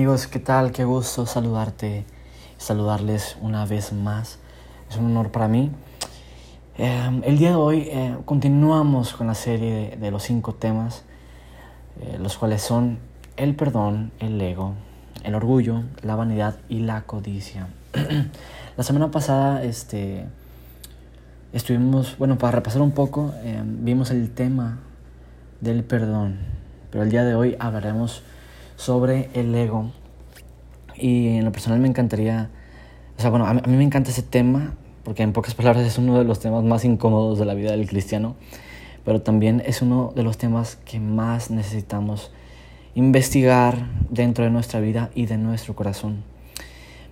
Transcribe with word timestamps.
Amigos, 0.00 0.28
¿qué 0.28 0.38
tal? 0.38 0.72
Qué 0.72 0.84
gusto 0.84 1.26
saludarte, 1.26 2.06
saludarles 2.56 3.36
una 3.42 3.66
vez 3.66 3.92
más. 3.92 4.38
Es 4.88 4.96
un 4.96 5.04
honor 5.04 5.30
para 5.30 5.46
mí. 5.46 5.70
Eh, 6.78 7.20
el 7.22 7.36
día 7.36 7.50
de 7.50 7.56
hoy 7.56 7.80
eh, 7.90 8.16
continuamos 8.24 9.12
con 9.12 9.26
la 9.26 9.34
serie 9.34 9.98
de, 10.00 10.10
los 10.10 10.22
cinco 10.22 10.54
temas, 10.54 11.04
eh, 12.00 12.16
los 12.18 12.38
cuales 12.38 12.62
son 12.62 12.98
el 13.36 13.54
perdón, 13.54 14.10
el 14.20 14.40
ego, 14.40 14.72
el 15.22 15.34
orgullo, 15.34 15.82
la 16.00 16.16
vanidad 16.16 16.56
y 16.70 16.78
la 16.78 17.02
codicia. 17.02 17.68
la 18.78 18.82
semana 18.82 19.10
pasada 19.10 19.62
este, 19.62 20.24
estuvimos, 21.52 22.16
bueno, 22.16 22.38
para 22.38 22.52
repasar 22.52 22.80
un 22.80 22.92
poco, 22.92 23.34
vimos 23.66 24.10
el 24.10 24.30
tema 24.30 24.78
del 25.60 25.84
perdón, 25.84 26.38
pero 26.90 27.04
el 27.04 27.10
día 27.10 27.22
de 27.22 27.34
hoy 27.34 27.54
hablaremos 27.60 28.22
sobre 28.80 29.28
el 29.34 29.54
ego. 29.54 29.92
Y 31.00 31.38
en 31.38 31.44
lo 31.44 31.52
personal 31.52 31.80
me 31.80 31.88
encantaría, 31.88 32.50
o 33.16 33.20
sea, 33.20 33.30
bueno, 33.30 33.46
a 33.46 33.54
mí, 33.54 33.76
me 33.76 33.84
encanta 33.84 34.10
ese 34.10 34.22
tema, 34.22 34.74
porque 35.04 35.22
en 35.22 35.32
pocas 35.32 35.54
palabras 35.54 35.86
es 35.86 35.98
uno 35.98 36.18
de 36.18 36.24
los 36.24 36.40
temas 36.40 36.64
más 36.64 36.84
incómodos 36.84 37.38
de 37.38 37.44
la 37.44 37.54
vida 37.54 37.72
del 37.72 37.88
cristiano, 37.88 38.36
pero 39.04 39.22
también 39.22 39.62
es 39.64 39.82
uno 39.82 40.12
de 40.14 40.22
los 40.22 40.38
temas 40.38 40.76
que 40.84 41.00
más 41.00 41.50
necesitamos 41.50 42.32
investigar 42.94 43.86
dentro 44.10 44.44
de 44.44 44.50
nuestra 44.50 44.80
vida 44.80 45.10
y 45.14 45.26
de 45.26 45.38
nuestro 45.38 45.74
corazón. 45.74 46.22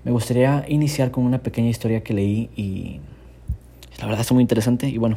Me 0.04 0.12
gustaría 0.12 0.64
iniciar 0.68 1.10
con 1.10 1.24
una 1.24 1.38
pequeña 1.38 1.68
historia 1.68 2.02
que 2.02 2.14
leí 2.14 2.50
y 2.56 3.00
la 3.98 4.06
verdad 4.06 4.20
es 4.20 4.32
muy 4.32 4.42
interesante 4.42 4.88
y 4.88 4.98
bueno, 4.98 5.16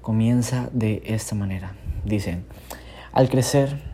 comienza 0.00 0.70
de 0.72 1.02
esta 1.06 1.34
manera. 1.34 1.74
Dice, 2.04 2.38
al 3.12 3.28
crecer 3.28 3.90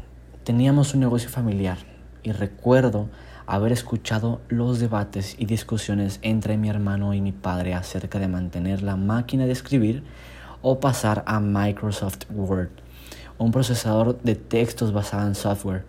Teníamos 0.47 0.95
un 0.95 1.01
negocio 1.01 1.29
familiar 1.29 1.79
y 2.23 2.31
recuerdo 2.31 3.09
haber 3.47 3.73
escuchado 3.73 4.41
los 4.49 4.79
debates 4.79 5.37
y 5.39 5.47
discusiones 5.47 6.19
entre 6.23 6.57
mi 6.57 6.69
hermano 6.69 7.15
y 7.15 7.21
mi 7.21 7.33
padre 7.33 7.75
acerca 7.75 8.19
de 8.19 8.29
mantener 8.29 8.83
la 8.83 8.97
máquina 8.97 9.47
de 9.47 9.53
escribir 9.53 10.03
o 10.63 10.81
pasar 10.81 11.23
a 11.27 11.41
Microsoft 11.41 12.25
Word, 12.31 12.71
un 13.39 13.53
procesador 13.53 14.21
de 14.23 14.35
textos 14.35 14.93
basado 14.93 15.27
en 15.27 15.35
software. 15.35 15.85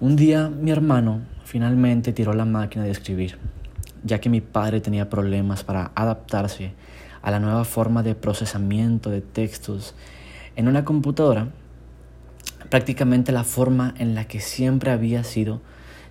Un 0.00 0.16
día 0.16 0.48
mi 0.48 0.70
hermano 0.70 1.22
finalmente 1.44 2.12
tiró 2.12 2.32
la 2.32 2.44
máquina 2.44 2.84
de 2.84 2.90
escribir, 2.90 3.38
ya 4.04 4.20
que 4.20 4.30
mi 4.30 4.40
padre 4.40 4.80
tenía 4.80 5.10
problemas 5.10 5.64
para 5.64 5.92
adaptarse 5.94 6.72
a 7.22 7.30
la 7.30 7.40
nueva 7.40 7.64
forma 7.64 8.02
de 8.02 8.14
procesamiento 8.14 9.10
de 9.10 9.20
textos 9.20 9.94
en 10.56 10.68
una 10.68 10.84
computadora 10.84 11.48
Prácticamente 12.70 13.32
la 13.32 13.44
forma 13.44 13.94
en 13.98 14.14
la 14.14 14.26
que 14.26 14.40
siempre 14.40 14.90
había 14.90 15.24
sido 15.24 15.62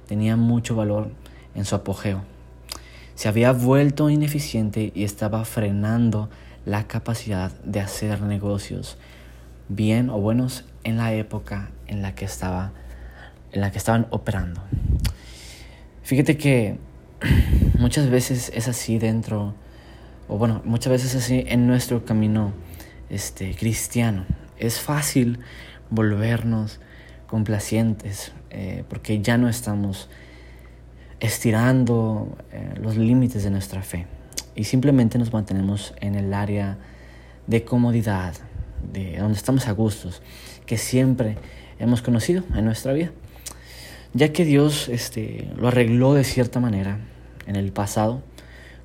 tenía 0.08 0.36
mucho 0.36 0.75
valor 0.75 1.11
en 1.55 1.66
su 1.66 1.75
apogeo. 1.75 2.23
Se 3.16 3.27
había 3.27 3.52
vuelto 3.52 4.09
ineficiente 4.09 4.91
y 4.94 5.03
estaba 5.03 5.44
frenando 5.45 6.30
la 6.66 6.88
capacidad 6.88 7.52
de 7.63 7.80
hacer 7.80 8.22
negocios 8.22 8.97
bien 9.69 10.09
o 10.09 10.19
buenos 10.19 10.66
en 10.83 10.97
la 10.97 11.13
época 11.13 11.69
en 11.88 12.02
la 12.02 12.16
que 12.16 12.25
estaba 12.25 12.72
en 13.52 13.61
la 13.61 13.72
que 13.72 13.78
estaban 13.78 14.08
operando. 14.09 14.61
Fíjate 16.03 16.38
que 16.38 16.78
muchas 17.80 18.09
veces 18.09 18.51
es 18.53 18.68
así 18.68 19.00
dentro 19.00 19.56
o 20.28 20.38
bueno, 20.38 20.62
muchas 20.66 20.91
veces 20.91 21.16
es 21.16 21.24
así 21.24 21.44
en 21.47 21.68
nuestro 21.68 22.06
camino 22.06 22.53
este 23.09 23.56
cristiano. 23.56 24.25
Es 24.57 24.79
fácil 24.79 25.39
volvernos 25.89 26.79
complacientes, 27.27 28.31
eh, 28.49 28.83
porque 28.89 29.21
ya 29.21 29.38
no 29.38 29.49
estamos 29.49 30.09
estirando 31.19 32.38
eh, 32.51 32.73
los 32.81 32.97
límites 32.97 33.43
de 33.43 33.49
nuestra 33.49 33.81
fe 33.81 34.05
y 34.55 34.63
simplemente 34.63 35.17
nos 35.17 35.33
mantenemos 35.33 35.93
en 36.01 36.15
el 36.15 36.33
área 36.33 36.77
de 37.45 37.63
comodidad, 37.63 38.33
de 38.91 39.17
donde 39.17 39.38
estamos 39.38 39.67
a 39.67 39.71
gustos, 39.71 40.21
que 40.65 40.77
siempre 40.77 41.38
hemos 41.79 42.01
conocido 42.01 42.43
en 42.55 42.65
nuestra 42.65 42.93
vida. 42.93 43.11
Ya 44.13 44.33
que 44.33 44.45
Dios 44.45 44.89
este, 44.89 45.47
lo 45.57 45.67
arregló 45.67 46.13
de 46.13 46.23
cierta 46.23 46.59
manera 46.59 46.99
en 47.45 47.55
el 47.55 47.71
pasado, 47.71 48.23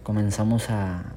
comenzamos 0.03 0.69
a, 0.69 1.14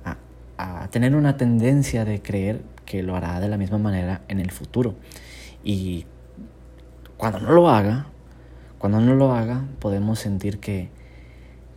a 0.57 0.87
tener 0.89 1.15
una 1.15 1.37
tendencia 1.37 2.05
de 2.05 2.21
creer 2.21 2.61
que 2.85 3.03
lo 3.03 3.15
hará 3.15 3.39
de 3.39 3.49
la 3.49 3.57
misma 3.57 3.77
manera 3.77 4.21
en 4.27 4.39
el 4.39 4.51
futuro. 4.51 4.95
Y 5.63 6.05
cuando 7.17 7.39
no 7.39 7.51
lo 7.51 7.69
haga, 7.69 8.07
cuando 8.77 8.99
no 8.99 9.15
lo 9.15 9.33
haga, 9.33 9.63
podemos 9.79 10.19
sentir 10.19 10.59
que, 10.59 10.89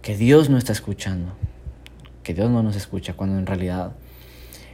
que 0.03 0.17
Dios 0.17 0.51
no 0.51 0.59
está 0.59 0.73
escuchando, 0.73 1.33
que 2.23 2.35
Dios 2.35 2.51
no 2.51 2.63
nos 2.63 2.77
escucha, 2.77 3.15
cuando 3.15 3.39
en 3.39 3.47
realidad 3.47 3.93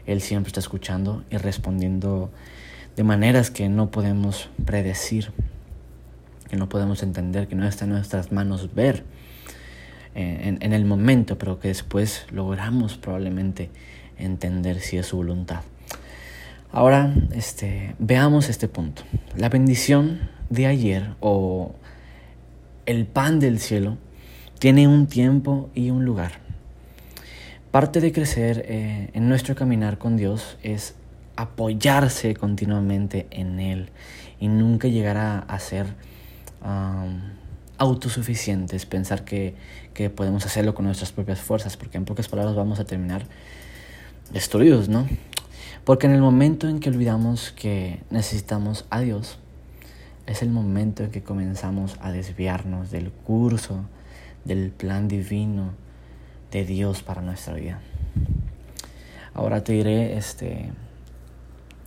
Él 0.07 0.21
siempre 0.21 0.49
está 0.49 0.61
escuchando 0.61 1.23
y 1.31 1.37
respondiendo 1.37 2.31
de 2.97 3.05
maneras 3.05 3.51
que 3.51 3.69
no 3.69 3.91
podemos 3.91 4.49
predecir, 4.65 5.33
que 6.49 6.57
no 6.57 6.69
podemos 6.69 7.03
entender, 7.03 7.49
que 7.49 7.57
no 7.57 7.67
está 7.67 7.85
en 7.85 7.91
nuestras 7.91 8.33
manos 8.33 8.75
ver 8.75 9.05
eh, 10.15 10.41
en, 10.45 10.59
en 10.61 10.73
el 10.73 10.85
momento, 10.85 11.37
pero 11.37 11.59
que 11.59 11.69
después 11.69 12.27
logramos 12.31 12.97
probablemente 12.97 13.71
entender 14.17 14.81
si 14.81 14.97
es 14.97 15.07
su 15.07 15.17
voluntad. 15.17 15.63
Ahora, 16.77 17.15
este, 17.31 17.95
veamos 18.01 18.49
este 18.49 18.67
punto. 18.67 19.03
La 19.37 19.49
bendición 19.49 20.29
de 20.51 20.67
ayer 20.67 21.15
o 21.21 21.73
el 22.85 23.07
pan 23.07 23.39
del 23.39 23.61
cielo 23.61 23.97
tiene 24.59 24.89
un 24.89 25.07
tiempo 25.07 25.71
y 25.73 25.91
un 25.91 26.05
lugar. 26.05 26.33
Parte 27.71 28.01
de 28.01 28.11
crecer 28.11 28.65
eh, 28.67 29.11
en 29.13 29.29
nuestro 29.29 29.55
caminar 29.55 29.99
con 29.99 30.17
Dios 30.17 30.59
es 30.65 30.97
apoyarse 31.37 32.35
continuamente 32.35 33.29
en 33.31 33.61
Él 33.61 33.91
y 34.41 34.49
nunca 34.49 34.89
llegar 34.89 35.17
a, 35.17 35.59
ser 35.61 35.87
autosuficientes, 37.79 38.85
pensar 38.85 39.25
que, 39.25 39.55
que 39.93 40.11
podemos 40.11 40.45
hacerlo 40.45 40.75
con 40.75 40.87
nuestras 40.87 41.13
propias 41.13 41.39
fuerzas, 41.39 41.77
porque 41.77 41.99
en 41.99 42.05
pocas 42.05 42.27
palabras 42.27 42.57
vamos 42.57 42.81
a 42.81 42.85
terminar 42.85 43.27
destruidos, 44.33 44.89
¿no? 44.89 45.07
Porque 45.85 46.07
en 46.07 46.13
el 46.13 46.21
momento 46.21 46.69
en 46.69 46.81
que 46.81 46.91
olvidamos 46.91 47.53
que 47.53 48.01
necesitamos 48.11 48.87
a 48.91 49.01
Dios, 49.01 49.39
es 50.27 50.43
el 50.43 50.51
momento 50.51 51.05
en 51.05 51.11
que 51.11 51.23
comenzamos 51.23 51.97
a 52.01 52.11
desviarnos 52.11 52.91
del 52.91 53.11
curso, 53.11 53.85
del 54.45 54.71
plan 54.71 55.09
divino 55.09 55.73
de 56.51 56.65
Dios 56.65 57.03
para 57.03 57.21
nuestra 57.21 57.55
vida. 57.55 57.81
Ahora 59.35 59.65
te 59.65 59.73
diré 59.73 60.17
este, 60.17 60.71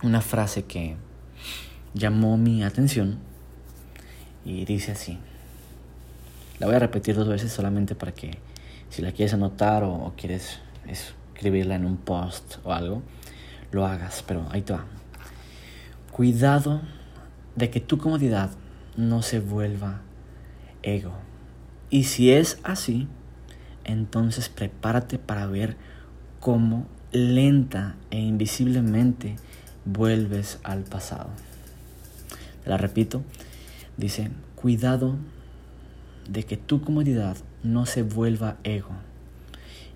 una 0.02 0.20
frase 0.20 0.64
que 0.64 0.96
llamó 1.94 2.36
mi 2.36 2.62
atención 2.62 3.18
y 4.44 4.64
dice 4.64 4.92
así. 4.92 5.18
La 6.58 6.66
voy 6.66 6.76
a 6.76 6.80
repetir 6.80 7.14
dos 7.14 7.28
veces 7.28 7.52
solamente 7.52 7.94
para 7.94 8.12
que 8.12 8.38
si 8.90 9.02
la 9.02 9.12
quieres 9.12 9.34
anotar 9.34 9.84
o, 9.84 9.92
o 9.92 10.12
quieres 10.16 10.58
escribirla 10.86 11.76
en 11.76 11.84
un 11.84 11.96
post 11.96 12.56
o 12.64 12.72
algo, 12.72 13.02
lo 13.70 13.86
hagas, 13.86 14.24
pero 14.26 14.46
ahí 14.50 14.62
te 14.62 14.72
va. 14.72 14.84
Cuidado 16.10 16.80
de 17.56 17.70
que 17.70 17.80
tu 17.80 17.98
comodidad 17.98 18.50
no 18.96 19.22
se 19.22 19.40
vuelva 19.40 20.00
ego. 20.82 21.12
Y 21.90 22.04
si 22.04 22.32
es 22.32 22.58
así, 22.62 23.08
entonces 23.84 24.48
prepárate 24.48 25.18
para 25.18 25.46
ver 25.46 25.76
cómo 26.40 26.86
lenta 27.12 27.96
e 28.10 28.18
invisiblemente 28.18 29.36
vuelves 29.84 30.58
al 30.62 30.82
pasado. 30.82 31.30
La 32.66 32.76
repito, 32.76 33.22
dice, 33.96 34.30
cuidado 34.54 35.16
de 36.28 36.42
que 36.44 36.56
tu 36.56 36.82
comodidad 36.82 37.36
no 37.62 37.86
se 37.86 38.02
vuelva 38.02 38.56
ego. 38.62 38.90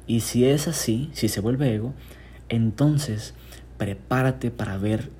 Y 0.06 0.20
si 0.20 0.46
es 0.46 0.68
así, 0.68 1.10
si 1.12 1.28
se 1.28 1.40
vuelve 1.40 1.74
ego, 1.74 1.92
entonces 2.48 3.34
prepárate 3.82 4.52
para 4.52 4.78
ver 4.78 5.10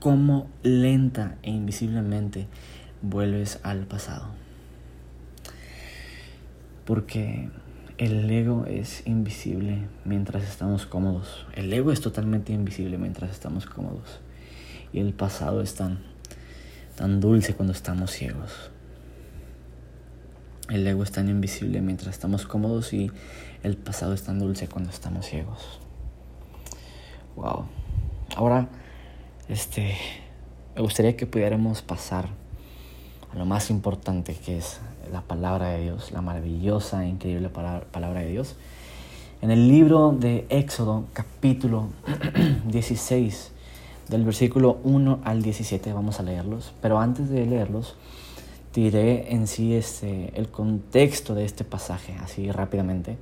cómo 0.00 0.48
lenta 0.62 1.36
e 1.42 1.50
invisiblemente 1.50 2.46
vuelves 3.02 3.60
al 3.64 3.86
pasado. 3.86 4.28
Porque 6.86 7.50
el 7.98 8.30
ego 8.30 8.64
es 8.64 9.06
invisible 9.06 9.88
mientras 10.06 10.44
estamos 10.44 10.86
cómodos. 10.86 11.46
El 11.54 11.70
ego 11.70 11.92
es 11.92 12.00
totalmente 12.00 12.54
invisible 12.54 12.96
mientras 12.96 13.30
estamos 13.30 13.66
cómodos. 13.66 14.20
Y 14.90 15.00
el 15.00 15.12
pasado 15.12 15.60
es 15.60 15.74
tan, 15.74 15.98
tan 16.96 17.20
dulce 17.20 17.52
cuando 17.52 17.74
estamos 17.74 18.10
ciegos. 18.10 18.70
El 20.70 20.86
ego 20.86 21.02
es 21.02 21.12
tan 21.12 21.28
invisible 21.28 21.82
mientras 21.82 22.14
estamos 22.14 22.46
cómodos 22.46 22.94
y 22.94 23.12
el 23.62 23.76
pasado 23.76 24.14
es 24.14 24.22
tan 24.22 24.38
dulce 24.38 24.66
cuando 24.66 24.88
estamos 24.88 25.26
ciegos. 25.26 25.78
Wow. 27.36 27.66
Ahora, 28.38 28.68
este, 29.48 29.96
me 30.76 30.82
gustaría 30.82 31.16
que 31.16 31.26
pudiéramos 31.26 31.82
pasar 31.82 32.28
a 33.32 33.36
lo 33.36 33.44
más 33.44 33.68
importante 33.68 34.36
que 34.36 34.58
es 34.58 34.78
la 35.12 35.22
palabra 35.22 35.70
de 35.70 35.82
Dios, 35.82 36.12
la 36.12 36.22
maravillosa 36.22 37.04
e 37.04 37.08
increíble 37.08 37.48
palabra 37.48 38.20
de 38.20 38.28
Dios. 38.28 38.54
En 39.42 39.50
el 39.50 39.66
libro 39.66 40.12
de 40.12 40.46
Éxodo, 40.50 41.06
capítulo 41.14 41.88
16, 42.66 43.50
del 44.08 44.22
versículo 44.22 44.78
1 44.84 45.18
al 45.24 45.42
17, 45.42 45.92
vamos 45.92 46.20
a 46.20 46.22
leerlos, 46.22 46.72
pero 46.80 47.00
antes 47.00 47.30
de 47.30 47.44
leerlos, 47.44 47.96
diré 48.72 49.34
en 49.34 49.48
sí 49.48 49.74
este, 49.74 50.30
el 50.38 50.48
contexto 50.48 51.34
de 51.34 51.44
este 51.44 51.64
pasaje, 51.64 52.14
así 52.22 52.52
rápidamente. 52.52 53.16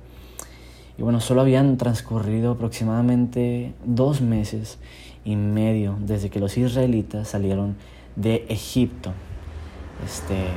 Y 0.97 1.03
bueno, 1.03 1.19
solo 1.19 1.41
habían 1.41 1.77
transcurrido 1.77 2.53
aproximadamente 2.53 3.73
dos 3.85 4.21
meses 4.21 4.79
y 5.23 5.35
medio 5.35 5.97
desde 6.01 6.29
que 6.29 6.39
los 6.39 6.57
israelitas 6.57 7.27
salieron 7.27 7.75
de 8.15 8.45
Egipto. 8.49 9.11
Este, 10.03 10.47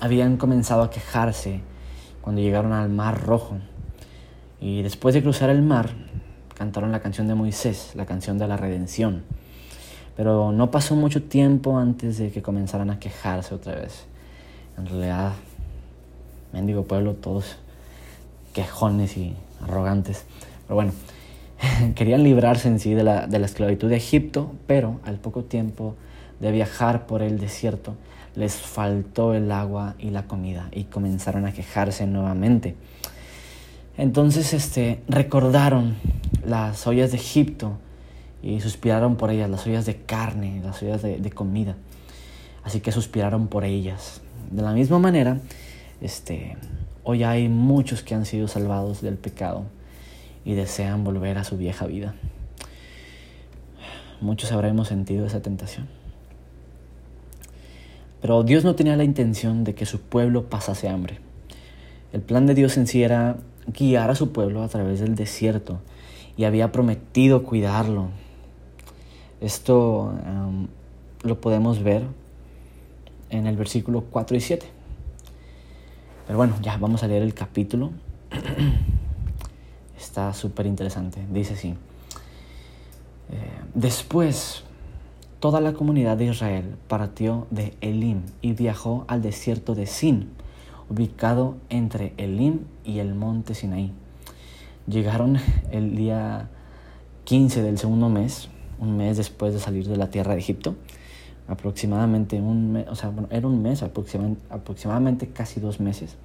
habían 0.00 0.36
comenzado 0.36 0.82
a 0.82 0.90
quejarse 0.90 1.60
cuando 2.20 2.40
llegaron 2.40 2.72
al 2.72 2.88
Mar 2.88 3.24
Rojo. 3.24 3.56
Y 4.60 4.82
después 4.82 5.14
de 5.14 5.22
cruzar 5.22 5.50
el 5.50 5.62
mar, 5.62 5.90
cantaron 6.54 6.92
la 6.92 7.00
canción 7.00 7.26
de 7.26 7.34
Moisés, 7.34 7.92
la 7.96 8.06
canción 8.06 8.38
de 8.38 8.46
la 8.46 8.56
redención. 8.56 9.24
Pero 10.16 10.52
no 10.52 10.70
pasó 10.70 10.94
mucho 10.94 11.24
tiempo 11.24 11.76
antes 11.78 12.18
de 12.18 12.30
que 12.30 12.42
comenzaran 12.42 12.90
a 12.90 13.00
quejarse 13.00 13.54
otra 13.54 13.74
vez. 13.74 14.06
En 14.78 14.86
realidad, 14.86 15.32
mendigo 16.52 16.84
pueblo, 16.84 17.14
todos 17.14 17.56
quejones 18.52 19.16
y 19.16 19.34
arrogantes. 19.64 20.24
Pero 20.66 20.76
bueno, 20.76 20.92
querían 21.94 22.22
librarse 22.22 22.68
en 22.68 22.78
sí 22.78 22.94
de 22.94 23.04
la, 23.04 23.26
de 23.26 23.38
la 23.38 23.46
esclavitud 23.46 23.88
de 23.88 23.96
Egipto, 23.96 24.52
pero 24.66 25.00
al 25.04 25.16
poco 25.16 25.44
tiempo 25.44 25.96
de 26.40 26.52
viajar 26.52 27.06
por 27.06 27.22
el 27.22 27.38
desierto, 27.38 27.94
les 28.34 28.54
faltó 28.54 29.34
el 29.34 29.50
agua 29.52 29.94
y 29.98 30.10
la 30.10 30.26
comida 30.26 30.68
y 30.72 30.84
comenzaron 30.84 31.46
a 31.46 31.52
quejarse 31.52 32.06
nuevamente. 32.06 32.74
Entonces 33.96 34.52
este, 34.52 35.00
recordaron 35.08 35.96
las 36.44 36.86
ollas 36.86 37.12
de 37.12 37.18
Egipto 37.18 37.78
y 38.42 38.60
suspiraron 38.60 39.16
por 39.16 39.30
ellas, 39.30 39.48
las 39.48 39.66
ollas 39.66 39.86
de 39.86 39.96
carne, 39.96 40.60
las 40.64 40.82
ollas 40.82 41.02
de, 41.02 41.18
de 41.18 41.30
comida. 41.30 41.76
Así 42.64 42.80
que 42.80 42.92
suspiraron 42.92 43.46
por 43.46 43.64
ellas. 43.64 44.20
De 44.50 44.62
la 44.62 44.72
misma 44.72 44.98
manera, 44.98 45.38
este, 46.00 46.56
hoy 47.04 47.22
hay 47.22 47.48
muchos 47.48 48.02
que 48.02 48.14
han 48.14 48.24
sido 48.24 48.48
salvados 48.48 49.00
del 49.02 49.16
pecado 49.16 49.64
y 50.44 50.54
desean 50.54 51.04
volver 51.04 51.38
a 51.38 51.44
su 51.44 51.56
vieja 51.56 51.86
vida. 51.86 52.14
Muchos 54.20 54.52
habremos 54.52 54.88
sentido 54.88 55.26
esa 55.26 55.42
tentación. 55.42 55.86
Pero 58.20 58.42
Dios 58.42 58.64
no 58.64 58.74
tenía 58.74 58.96
la 58.96 59.04
intención 59.04 59.64
de 59.64 59.74
que 59.74 59.84
su 59.84 60.00
pueblo 60.00 60.48
pasase 60.48 60.88
hambre. 60.88 61.18
El 62.12 62.22
plan 62.22 62.46
de 62.46 62.54
Dios 62.54 62.76
en 62.78 62.86
sí 62.86 63.02
era 63.02 63.36
guiar 63.66 64.10
a 64.10 64.14
su 64.14 64.32
pueblo 64.32 64.62
a 64.62 64.68
través 64.68 65.00
del 65.00 65.14
desierto 65.14 65.80
y 66.36 66.44
había 66.44 66.72
prometido 66.72 67.42
cuidarlo. 67.44 68.08
Esto 69.40 70.14
lo 71.22 71.40
podemos 71.40 71.82
ver 71.82 72.02
en 73.28 73.46
el 73.46 73.56
versículo 73.56 74.04
4 74.10 74.36
y 74.36 74.40
7. 74.40 74.73
Pero 76.26 76.38
bueno, 76.38 76.54
ya 76.62 76.76
vamos 76.76 77.02
a 77.02 77.08
leer 77.08 77.22
el 77.22 77.34
capítulo. 77.34 77.90
Está 79.98 80.32
súper 80.32 80.66
interesante. 80.66 81.24
Dice 81.30 81.54
así. 81.54 81.74
Eh, 83.30 83.60
después 83.74 84.64
toda 85.40 85.60
la 85.60 85.74
comunidad 85.74 86.16
de 86.16 86.26
Israel 86.26 86.76
partió 86.88 87.46
de 87.50 87.74
Elim 87.82 88.22
y 88.40 88.52
viajó 88.52 89.04
al 89.08 89.20
desierto 89.20 89.74
de 89.74 89.86
Sin, 89.86 90.30
ubicado 90.88 91.56
entre 91.68 92.14
Elim 92.16 92.60
y 92.82 93.00
el 93.00 93.14
monte 93.14 93.54
Sinaí. 93.54 93.92
Llegaron 94.86 95.38
el 95.70 95.96
día 95.96 96.48
15 97.24 97.62
del 97.62 97.76
segundo 97.76 98.08
mes, 98.08 98.48
un 98.78 98.96
mes 98.96 99.18
después 99.18 99.52
de 99.52 99.60
salir 99.60 99.86
de 99.86 99.98
la 99.98 100.08
tierra 100.08 100.32
de 100.32 100.40
Egipto, 100.40 100.76
aproximadamente 101.48 102.40
un 102.40 102.72
mes, 102.72 102.86
o 102.88 102.94
sea, 102.94 103.10
bueno, 103.10 103.28
era 103.30 103.46
un 103.46 103.62
mes, 103.62 103.82
aproximadamente, 103.82 104.42
aproximadamente 104.50 105.28
casi 105.28 105.60
dos 105.60 105.80
meses. 105.80 106.16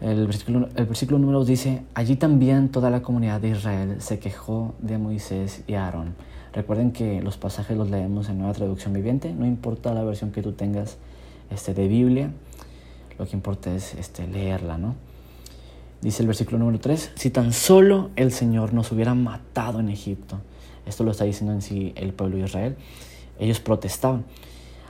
El 0.00 0.26
versículo, 0.26 0.68
el 0.74 0.86
versículo 0.86 1.18
número 1.18 1.44
dice, 1.44 1.82
allí 1.94 2.16
también 2.16 2.68
toda 2.68 2.90
la 2.90 3.02
comunidad 3.02 3.40
de 3.40 3.50
Israel 3.50 3.96
se 4.00 4.18
quejó 4.18 4.74
de 4.80 4.98
Moisés 4.98 5.62
y 5.66 5.74
Aarón 5.74 6.14
Recuerden 6.54 6.92
que 6.92 7.20
los 7.20 7.36
pasajes 7.36 7.76
los 7.76 7.90
leemos 7.90 8.28
en 8.28 8.38
nueva 8.38 8.52
traducción 8.52 8.92
viviente, 8.92 9.34
no 9.34 9.44
importa 9.44 9.92
la 9.92 10.04
versión 10.04 10.30
que 10.30 10.40
tú 10.40 10.52
tengas 10.52 10.98
este, 11.50 11.74
de 11.74 11.88
Biblia, 11.88 12.30
lo 13.18 13.26
que 13.26 13.34
importa 13.34 13.74
es 13.74 13.94
este, 13.94 14.28
leerla, 14.28 14.78
¿no? 14.78 14.94
Dice 16.00 16.22
el 16.22 16.28
versículo 16.28 16.58
número 16.58 16.78
3, 16.78 17.12
si 17.16 17.30
tan 17.30 17.52
solo 17.52 18.10
el 18.14 18.30
Señor 18.30 18.72
nos 18.72 18.92
hubiera 18.92 19.14
matado 19.14 19.80
en 19.80 19.88
Egipto, 19.88 20.38
esto 20.86 21.02
lo 21.02 21.10
está 21.10 21.24
diciendo 21.24 21.52
en 21.52 21.60
sí 21.60 21.92
el 21.96 22.12
pueblo 22.12 22.36
de 22.36 22.44
Israel, 22.44 22.76
ellos 23.38 23.60
protestaban. 23.60 24.24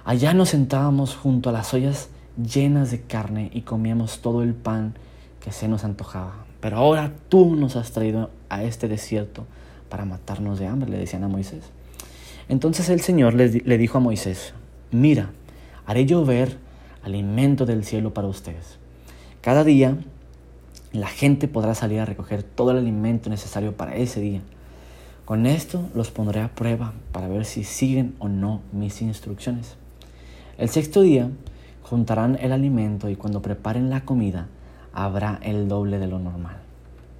Allá 0.05 0.35
nos 0.35 0.51
sentábamos 0.51 1.15
junto 1.15 1.49
a 1.49 1.53
las 1.53 1.73
ollas 1.73 2.09
llenas 2.37 2.91
de 2.91 3.01
carne 3.01 3.51
y 3.53 3.63
comíamos 3.63 4.21
todo 4.21 4.43
el 4.43 4.55
pan 4.55 4.95
que 5.41 5.53
se 5.53 5.69
nos 5.69 5.85
antojaba. 5.85 6.45
Pero 6.61 6.77
ahora 6.79 7.13
tú 7.29 7.55
nos 7.57 7.77
has 7.77 7.93
traído 7.93 8.31
a 8.49 8.65
este 8.65 8.89
desierto 8.89 9.47
para 9.89 10.05
matarnos 10.05 10.59
de 10.59 10.67
hambre, 10.67 10.91
le 10.91 10.99
decían 10.99 11.25
a 11.25 11.29
Moisés. 11.29 11.65
Entonces 12.49 12.89
el 12.89 13.01
Señor 13.01 13.35
le, 13.35 13.49
le 13.49 13.79
dijo 13.79 13.99
a 13.99 14.01
Moisés, 14.01 14.55
mira, 14.91 15.31
haré 15.87 16.07
llover 16.07 16.59
alimento 17.03 17.67
del 17.67 17.85
cielo 17.85 18.15
para 18.15 18.29
ustedes. 18.29 18.79
Cada 19.41 19.65
día 19.65 19.97
la 20.93 21.09
gente 21.09 21.49
podrá 21.49 21.75
salir 21.75 22.01
a 22.01 22.05
recoger 22.05 22.43
todo 22.43 22.71
el 22.71 22.79
alimento 22.79 23.29
necesario 23.29 23.77
para 23.77 23.97
ese 23.97 24.21
día. 24.21 24.41
Con 25.25 25.47
esto 25.47 25.89
los 25.95 26.11
pondré 26.11 26.43
a 26.43 26.55
prueba 26.55 26.93
para 27.11 27.29
ver 27.29 27.47
si 27.47 27.65
siguen 27.65 28.15
o 28.19 28.29
no 28.29 28.61
mis 28.73 29.01
instrucciones. 29.01 29.77
El 30.59 30.69
sexto 30.69 31.01
día 31.01 31.31
juntarán 31.83 32.37
el 32.41 32.53
alimento 32.53 33.09
y 33.09 33.17
cuando 33.17 33.41
preparen 33.41 33.89
la 33.89 34.05
comida 34.05 34.49
habrá 34.93 35.39
el 35.43 35.67
doble 35.67 35.99
de 35.99 36.09
lo 36.09 36.19
normal, 36.19 36.57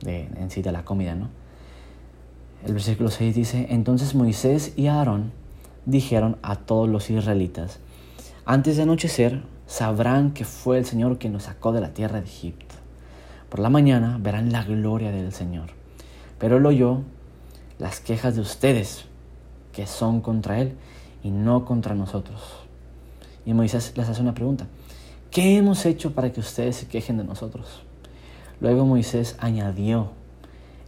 de, 0.03 0.29
en 0.37 0.51
sí 0.51 0.61
de 0.61 0.73
la 0.73 0.85
comida, 0.85 1.15
¿no? 1.15 1.29
El 2.65 2.75
versículo 2.75 3.11
6 3.11 3.35
dice, 3.35 3.67
entonces 3.71 4.15
Moisés 4.15 4.75
y 4.77 4.87
Aarón 4.87 5.33
dijeron 5.87 6.37
a 6.43 6.57
todos 6.57 6.89
los 6.89 7.11
israelitas, 7.11 7.79
antes 8.45 8.77
de 8.77 8.83
anochecer 8.83 9.43
sabrán 9.67 10.33
que 10.33 10.45
fue 10.45 10.77
el 10.77 10.85
Señor 10.85 11.19
quien 11.19 11.33
nos 11.33 11.45
sacó 11.45 11.73
de 11.73 11.81
la 11.81 11.95
tierra 11.95 12.21
de 12.21 12.27
Egipto. 12.27 12.75
Por 13.49 13.61
la 13.61 13.71
mañana 13.71 14.19
verán 14.21 14.53
la 14.53 14.65
gloria 14.65 15.11
del 15.11 15.33
Señor. 15.33 15.71
Pero 16.39 16.57
él 16.59 16.67
oyó 16.67 17.03
las 17.79 18.01
quejas 18.01 18.35
de 18.37 18.41
ustedes, 18.41 19.05
que 19.73 19.87
son 19.87 20.21
contra 20.21 20.61
él 20.61 20.77
y 21.23 21.31
no 21.31 21.65
contra 21.65 21.95
nosotros. 21.95 22.41
Y 23.45 23.55
Moisés 23.55 23.93
les 23.97 24.09
hace 24.09 24.23
una 24.23 24.35
pregunta. 24.35 24.67
¿Qué 25.31 25.57
hemos 25.57 25.85
hecho 25.85 26.15
para 26.15 26.33
que 26.33 26.41
ustedes 26.41 26.77
se 26.77 26.87
quejen 26.87 27.17
de 27.17 27.25
nosotros? 27.25 27.83
Luego 28.61 28.87
Moisés 28.87 29.37
añadió 29.41 30.11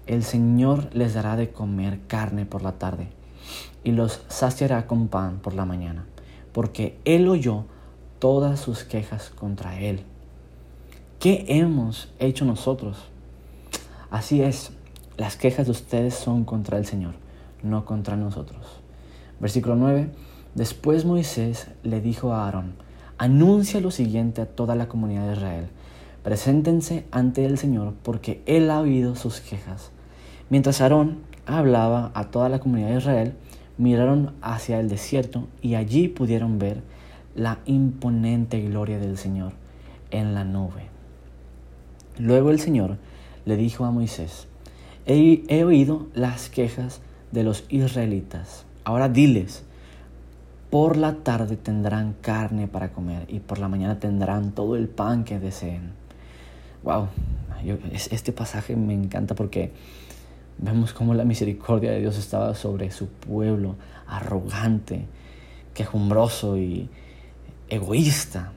el 0.07 0.23
Señor 0.23 0.89
les 0.95 1.15
dará 1.15 1.37
de 1.37 1.51
comer 1.51 1.99
carne 2.07 2.47
por 2.47 2.63
la 2.63 2.73
tarde 2.73 3.09
y 3.83 3.91
los 3.91 4.21
saciará 4.29 4.87
con 4.87 5.09
pan 5.09 5.41
por 5.41 5.55
la 5.55 5.65
mañana, 5.65 6.07
porque 6.53 6.97
Él 7.05 7.29
oyó 7.29 7.65
todas 8.21 8.61
sus 8.61 8.85
quejas 8.85 9.31
contra 9.31 9.81
Él. 9.81 10.05
¿Qué 11.19 11.45
hemos 11.49 12.09
hecho 12.21 12.45
nosotros? 12.45 12.99
Así 14.09 14.43
es, 14.43 14.71
las 15.17 15.37
quejas 15.37 15.67
de 15.67 15.73
ustedes 15.73 16.15
son 16.15 16.45
contra 16.45 16.79
el 16.79 16.87
Señor, 16.87 17.15
no 17.63 17.85
contra 17.85 18.17
nosotros. 18.17 18.81
Versículo 19.41 19.77
9. 19.77 20.11
Después 20.55 21.05
Moisés 21.05 21.69
le 21.83 22.01
dijo 22.01 22.33
a 22.33 22.47
Aarón, 22.47 22.75
anuncia 23.19 23.81
lo 23.81 23.91
siguiente 23.91 24.41
a 24.41 24.47
toda 24.47 24.75
la 24.75 24.89
comunidad 24.89 25.27
de 25.27 25.35
Israel. 25.35 25.67
Preséntense 26.23 27.07
ante 27.11 27.45
el 27.45 27.59
Señor 27.59 27.95
porque 28.03 28.43
Él 28.47 28.71
ha 28.71 28.81
oído 28.81 29.15
sus 29.17 29.41
quejas 29.41 29.91
Mientras 30.49 30.81
Aarón 30.81 31.19
hablaba 31.45 32.13
a 32.15 32.31
toda 32.31 32.49
la 32.49 32.61
comunidad 32.61 32.91
de 32.91 32.99
Israel, 32.99 33.35
miraron 33.79 34.33
hacia 34.43 34.79
el 34.79 34.89
desierto 34.89 35.49
y 35.61 35.75
allí 35.75 36.07
pudieron 36.07 36.61
ver 36.61 36.83
la 37.35 37.59
imponente 37.67 38.61
gloria 38.61 39.01
del 39.01 39.19
Señor 39.19 39.53
en 40.13 40.35
la 40.35 40.45
nube. 40.45 40.87
Luego 42.19 42.51
el 42.51 42.61
Señor 42.61 42.99
le 43.45 43.57
dijo 43.57 43.85
a 43.85 43.91
Moisés, 43.91 44.47
he, 45.07 45.65
oído 45.65 46.07
las 46.15 46.49
quejas 46.49 47.01
de 47.33 47.43
los 47.43 47.65
israelitas. 47.69 48.65
Ahora 48.85 49.09
diles, 49.09 49.65
por 50.71 50.97
la 50.97 51.15
tarde 51.17 51.57
tendrán 51.57 52.15
carne 52.21 52.69
para 52.69 52.93
comer 52.93 53.25
y 53.29 53.41
por 53.41 53.59
la 53.59 53.69
mañana 53.69 53.99
tendrán 53.99 54.53
todo 54.53 54.77
el 54.77 54.89
pan 54.89 55.25
que 55.25 55.39
deseen. 55.39 55.93
Wow, 56.83 57.09
este 58.11 58.33
pasaje 58.33 58.77
me 58.77 58.95
encanta 58.95 59.35
porque 59.35 59.73
Vemos 60.59 60.95
cómo 60.95 61.13
la 61.13 61.25
misericordia 61.25 61.91
de 61.91 62.01
Dios 62.01 62.17
estaba 62.17 62.55
sobre 62.55 62.91
su 62.91 63.09
pueblo, 63.09 63.77
arrogante, 64.07 65.05
quejumbroso 65.75 66.57
y 66.57 66.89
egoísta. 67.69 68.53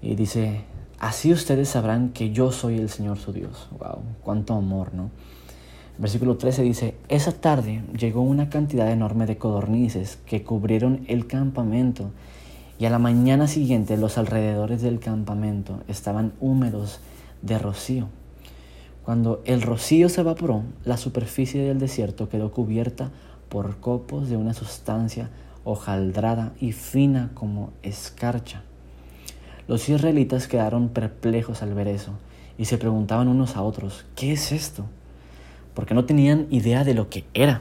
Y 0.00 0.14
dice, 0.14 0.62
así 0.98 1.32
ustedes 1.32 1.68
sabrán 1.68 2.10
que 2.10 2.32
yo 2.32 2.52
soy 2.52 2.78
el 2.78 2.88
Señor 2.88 3.18
su 3.18 3.32
Dios. 3.32 3.68
Wow, 3.78 4.02
cuánto 4.22 4.54
amor, 4.54 4.94
¿no? 4.94 5.10
Versículo 5.98 6.36
13 6.36 6.62
dice, 6.62 6.94
esa 7.08 7.32
tarde 7.32 7.82
llegó 7.98 8.20
una 8.20 8.50
cantidad 8.50 8.90
enorme 8.90 9.24
de 9.24 9.38
codornices 9.38 10.18
que 10.26 10.42
cubrieron 10.42 11.04
el 11.08 11.26
campamento 11.26 12.10
y 12.78 12.84
a 12.84 12.90
la 12.90 12.98
mañana 12.98 13.48
siguiente 13.48 13.96
los 13.96 14.18
alrededores 14.18 14.82
del 14.82 14.98
campamento 14.98 15.80
estaban 15.88 16.34
húmedos 16.38 17.00
de 17.40 17.58
rocío. 17.58 18.08
Cuando 19.04 19.40
el 19.46 19.62
rocío 19.62 20.10
se 20.10 20.20
evaporó, 20.20 20.64
la 20.84 20.98
superficie 20.98 21.62
del 21.62 21.78
desierto 21.78 22.28
quedó 22.28 22.50
cubierta 22.50 23.10
por 23.48 23.78
copos 23.78 24.28
de 24.28 24.36
una 24.36 24.52
sustancia 24.52 25.30
hojaldrada 25.64 26.52
y 26.60 26.72
fina 26.72 27.30
como 27.32 27.72
escarcha. 27.82 28.65
Los 29.68 29.88
israelitas 29.88 30.48
quedaron 30.48 30.88
perplejos 30.88 31.62
al 31.62 31.74
ver 31.74 31.88
eso 31.88 32.12
y 32.58 32.66
se 32.66 32.78
preguntaban 32.78 33.28
unos 33.28 33.56
a 33.56 33.62
otros, 33.62 34.04
¿qué 34.14 34.32
es 34.32 34.52
esto? 34.52 34.84
porque 35.76 35.94
no 35.94 36.06
tenían 36.06 36.46
idea 36.50 36.82
de 36.82 36.94
lo 36.94 37.10
que 37.10 37.26
era. 37.34 37.60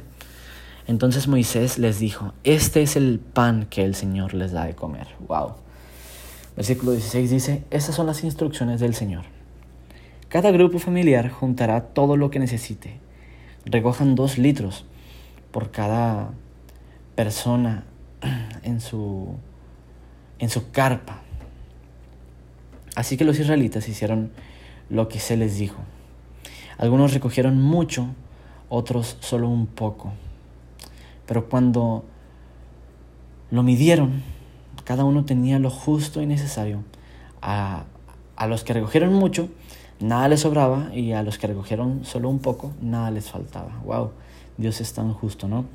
Entonces 0.87 1.27
Moisés 1.27 1.77
les 1.77 1.99
dijo, 1.99 2.33
este 2.45 2.81
es 2.81 2.95
el 2.95 3.19
pan 3.19 3.67
que 3.69 3.83
el 3.83 3.93
Señor 3.93 4.33
les 4.33 4.53
da 4.53 4.65
de 4.65 4.73
comer. 4.73 5.07
Wow. 5.27 5.55
Versículo 6.55 6.93
16 6.93 7.29
dice, 7.29 7.63
estas 7.71 7.93
son 7.93 8.07
las 8.07 8.23
instrucciones 8.23 8.79
del 8.79 8.95
Señor. 8.95 9.25
Cada 10.29 10.51
grupo 10.51 10.79
familiar 10.79 11.29
juntará 11.29 11.81
todo 11.87 12.15
lo 12.15 12.31
que 12.31 12.39
necesite. 12.39 12.99
Recojan 13.65 14.15
dos 14.15 14.37
litros 14.37 14.85
por 15.51 15.71
cada 15.71 16.29
persona 17.15 17.83
en 18.63 18.79
su, 18.79 19.35
en 20.39 20.49
su 20.49 20.71
carpa. 20.71 21.21
Así 22.95 23.17
que 23.17 23.25
los 23.25 23.39
israelitas 23.39 23.87
hicieron 23.89 24.31
lo 24.89 25.07
que 25.09 25.19
se 25.19 25.37
les 25.37 25.57
dijo. 25.57 25.77
Algunos 26.77 27.13
recogieron 27.13 27.61
mucho, 27.61 28.07
otros 28.69 29.17
solo 29.19 29.49
un 29.49 29.67
poco. 29.67 30.13
Pero 31.25 31.49
cuando 31.49 32.05
lo 33.51 33.63
midieron, 33.63 34.23
cada 34.83 35.03
uno 35.03 35.25
tenía 35.25 35.59
lo 35.59 35.69
justo 35.69 36.21
y 36.21 36.25
necesario. 36.25 36.83
A, 37.41 37.85
a, 38.35 38.47
los 38.47 38.63
que 38.63 38.73
recogieron 38.73 39.13
mucho, 39.13 39.49
nada 39.99 40.27
les 40.27 40.41
sobraba 40.41 40.93
y 40.93 41.11
a 41.11 41.23
los 41.23 41.37
que 41.37 41.47
recogieron 41.47 42.05
solo 42.05 42.29
un 42.29 42.39
poco, 42.39 42.73
nada 42.81 43.11
les 43.11 43.29
faltaba. 43.29 43.81
Wow, 43.85 44.11
Dios 44.57 44.81
es 44.81 44.93
tan 44.93 45.13
justo, 45.13 45.47
¿no? 45.47 45.65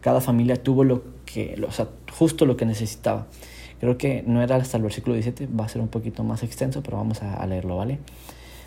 Cada 0.00 0.20
familia 0.20 0.62
tuvo 0.62 0.84
lo 0.84 1.02
que, 1.24 1.60
o 1.66 2.12
justo 2.12 2.46
lo 2.46 2.56
que 2.56 2.66
necesitaba. 2.66 3.26
Creo 3.80 3.96
que 3.96 4.24
no 4.26 4.42
era 4.42 4.56
hasta 4.56 4.76
el 4.76 4.82
versículo 4.82 5.14
17, 5.14 5.48
va 5.48 5.64
a 5.64 5.68
ser 5.68 5.80
un 5.80 5.88
poquito 5.88 6.24
más 6.24 6.42
extenso, 6.42 6.82
pero 6.82 6.96
vamos 6.96 7.22
a, 7.22 7.34
a 7.34 7.46
leerlo, 7.46 7.76
¿vale? 7.76 7.98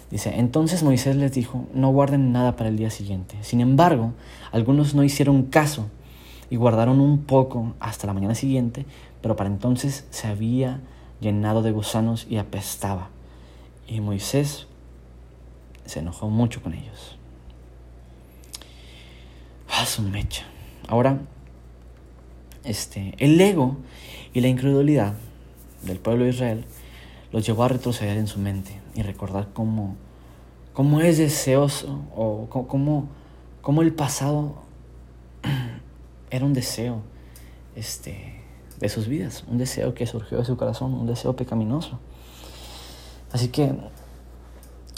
Dice, 0.10 0.34
entonces 0.38 0.84
Moisés 0.84 1.16
les 1.16 1.32
dijo, 1.32 1.66
no 1.74 1.90
guarden 1.92 2.32
nada 2.34 2.56
para 2.56 2.70
el 2.70 2.78
día 2.78 2.90
siguiente. 2.90 3.38
Sin 3.42 3.62
embargo, 3.62 4.14
algunos 4.52 4.94
no 4.94 5.04
hicieron 5.04 5.44
caso 5.44 5.88
y 6.50 6.58
guardaron 6.58 7.00
un 7.00 7.24
poco 7.24 7.74
hasta 7.80 8.08
la 8.08 8.14
mañana 8.14 8.36
siguiente, 8.36 8.86
pero 9.22 9.38
para 9.38 9.50
entonces 9.50 10.06
se 10.10 10.28
había 10.28 10.82
llenado 11.22 11.62
de 11.62 11.72
gusanos 11.72 12.28
y 12.30 12.38
apestaba. 12.38 13.10
Y 13.88 14.02
Moisés 14.02 14.68
se 15.86 16.00
enojó 16.00 16.30
mucho 16.30 16.62
con 16.62 16.74
ellos. 16.74 17.18
Ah, 19.70 19.86
su 19.86 20.02
mecha. 20.02 20.44
Ahora, 20.90 21.20
este, 22.66 23.14
el 23.18 23.40
ego 23.40 23.78
y 24.34 24.42
la 24.42 24.48
incredulidad 24.48 25.14
del 25.84 26.00
pueblo 26.00 26.24
de 26.24 26.32
Israel 26.32 26.66
los 27.32 27.46
llevó 27.46 27.64
a 27.64 27.68
retroceder 27.70 28.18
en 28.18 28.28
su 28.28 28.40
mente 28.40 28.80
y 28.96 29.02
recordar 29.02 29.50
cómo, 29.54 29.96
cómo 30.74 31.02
es 31.02 31.18
deseoso 31.18 32.02
o 32.16 32.48
cómo, 32.50 33.08
cómo 33.62 33.82
el 33.82 33.94
pasado 33.94 34.56
era 36.30 36.46
un 36.46 36.54
deseo 36.54 37.02
este, 37.76 38.42
de 38.80 38.90
sus 38.90 39.08
vidas, 39.08 39.44
un 39.48 39.58
deseo 39.58 39.94
que 39.94 40.06
surgió 40.06 40.40
de 40.40 40.46
su 40.46 40.58
corazón, 40.58 40.94
un 40.94 41.08
deseo 41.08 41.36
pecaminoso. 41.36 42.00
Así 43.32 43.48
que 43.48 43.74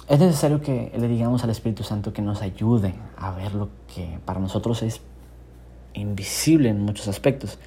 es 0.09 0.19
necesario 0.19 0.61
que 0.61 0.91
le 0.97 1.07
digamos 1.07 1.43
al 1.43 1.51
Espíritu 1.51 1.83
Santo 1.83 2.13
que 2.13 2.21
nos 2.21 2.41
ayude 2.41 2.93
a 3.15 3.31
ver 3.31 3.53
lo 3.53 3.69
que 3.93 4.19
para 4.25 4.39
nosotros 4.39 4.81
es 4.83 5.01
invisible 5.93 6.69
en 6.69 6.81
muchos 6.81 7.07
aspectos 7.07 7.59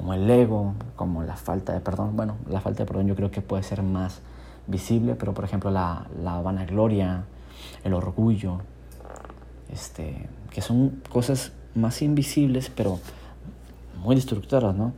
como 0.00 0.14
el 0.14 0.30
ego, 0.30 0.72
como 0.96 1.22
la 1.24 1.36
falta 1.36 1.74
de 1.74 1.80
perdón. 1.80 2.16
Bueno, 2.16 2.38
la 2.48 2.62
falta 2.62 2.84
de 2.84 2.86
perdón 2.86 3.06
yo 3.06 3.14
creo 3.14 3.30
que 3.30 3.42
puede 3.42 3.62
ser 3.62 3.82
más 3.82 4.22
visible, 4.66 5.14
pero 5.14 5.34
por 5.34 5.44
ejemplo 5.44 5.70
la, 5.70 6.06
la 6.22 6.40
vanagloria, 6.40 7.24
el 7.84 7.92
orgullo, 7.92 8.62
este, 9.70 10.26
que 10.48 10.62
son 10.62 11.02
cosas 11.12 11.52
más 11.74 12.00
invisibles, 12.00 12.72
pero 12.74 12.98
muy 14.02 14.14
destructoras, 14.16 14.74
¿no? 14.74 14.94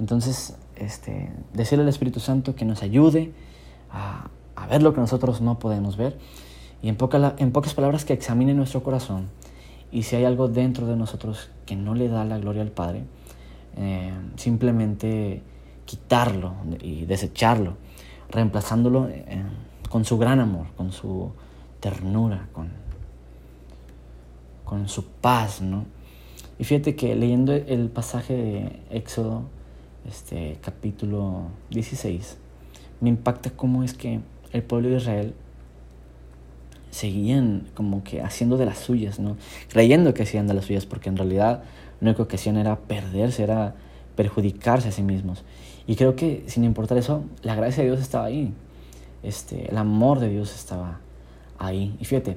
Entonces, 0.00 0.56
este, 0.74 1.32
decirle 1.52 1.84
al 1.84 1.88
Espíritu 1.88 2.18
Santo 2.18 2.56
que 2.56 2.64
nos 2.64 2.82
ayude 2.82 3.32
a, 3.92 4.28
a 4.56 4.66
ver 4.66 4.82
lo 4.82 4.92
que 4.92 5.00
nosotros 5.00 5.40
no 5.40 5.60
podemos 5.60 5.96
ver 5.96 6.18
y 6.82 6.88
en, 6.88 6.96
poca, 6.96 7.36
en 7.38 7.52
pocas 7.52 7.74
palabras 7.74 8.04
que 8.04 8.12
examine 8.12 8.54
nuestro 8.54 8.82
corazón 8.82 9.28
y 9.92 10.02
si 10.02 10.16
hay 10.16 10.24
algo 10.24 10.48
dentro 10.48 10.88
de 10.88 10.96
nosotros 10.96 11.48
que 11.64 11.76
no 11.76 11.94
le 11.94 12.08
da 12.08 12.24
la 12.24 12.38
gloria 12.38 12.62
al 12.62 12.72
Padre, 12.72 13.04
eh, 13.76 14.12
simplemente 14.36 15.42
quitarlo 15.84 16.54
y 16.80 17.04
desecharlo, 17.06 17.76
reemplazándolo 18.30 19.08
eh, 19.08 19.42
con 19.88 20.04
su 20.04 20.18
gran 20.18 20.40
amor, 20.40 20.66
con 20.76 20.92
su 20.92 21.30
ternura, 21.80 22.48
con, 22.52 22.70
con 24.64 24.88
su 24.88 25.06
paz, 25.06 25.60
¿no? 25.60 25.84
Y 26.58 26.64
fíjate 26.64 26.94
que 26.94 27.14
leyendo 27.14 27.52
el 27.52 27.88
pasaje 27.88 28.34
de 28.34 28.80
Éxodo, 28.90 29.42
este 30.06 30.58
capítulo 30.62 31.46
16, 31.70 32.38
me 33.00 33.08
impacta 33.08 33.50
cómo 33.50 33.82
es 33.82 33.94
que 33.94 34.20
el 34.52 34.62
pueblo 34.62 34.90
de 34.90 34.96
Israel 34.96 35.34
seguían 36.90 37.68
como 37.74 38.04
que 38.04 38.20
haciendo 38.22 38.58
de 38.58 38.66
las 38.66 38.78
suyas, 38.78 39.18
¿no? 39.18 39.36
Creyendo 39.68 40.14
que 40.14 40.22
hacían 40.22 40.46
de 40.46 40.54
las 40.54 40.66
suyas, 40.66 40.86
porque 40.86 41.08
en 41.08 41.16
realidad 41.16 41.64
la 42.02 42.10
única 42.10 42.24
ocasión 42.24 42.56
era 42.56 42.76
perderse, 42.76 43.44
era 43.44 43.74
perjudicarse 44.16 44.88
a 44.88 44.92
sí 44.92 45.02
mismos. 45.02 45.44
Y 45.86 45.94
creo 45.94 46.16
que 46.16 46.44
sin 46.48 46.64
importar 46.64 46.98
eso, 46.98 47.24
la 47.42 47.54
gracia 47.54 47.84
de 47.84 47.90
Dios 47.90 48.00
estaba 48.00 48.26
ahí. 48.26 48.52
Este, 49.22 49.70
el 49.70 49.78
amor 49.78 50.18
de 50.18 50.28
Dios 50.28 50.52
estaba 50.54 50.98
ahí. 51.58 51.96
Y 52.00 52.04
fíjate, 52.04 52.36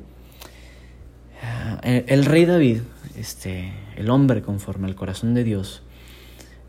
el, 1.81 2.25
rey 2.25 2.45
David, 2.45 2.81
este, 3.17 3.73
el 3.97 4.09
hombre 4.11 4.43
conforme 4.43 4.87
al 4.87 4.95
corazón 4.95 5.33
de 5.33 5.43
Dios, 5.43 5.81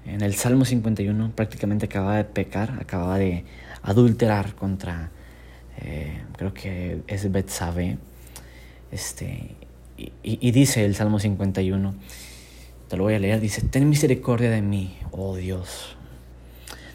en 0.07 0.23
el 0.23 0.35
Salmo 0.35 0.65
51 0.65 1.33
prácticamente 1.35 1.87
acababa 1.87 2.17
de 2.17 2.25
pecar, 2.25 2.79
acababa 2.81 3.19
de 3.19 3.45
adulterar 3.83 4.55
contra, 4.55 5.11
eh, 5.83 6.23
creo 6.37 6.55
que 6.55 7.03
es 7.07 7.31
Betsabe. 7.31 7.99
Este, 8.91 9.55
y, 9.99 10.51
dice 10.51 10.85
el 10.85 10.95
Salmo 10.95 11.19
51, 11.19 11.95
te 12.89 12.97
lo 12.97 13.05
voy 13.05 13.15
a 13.15 13.19
leer, 13.19 13.41
dice, 13.41 13.63
ten 13.63 13.89
misericordia 13.89 14.51
de 14.51 14.63
mí, 14.63 14.97
oh 15.11 15.37
Dios, 15.37 15.97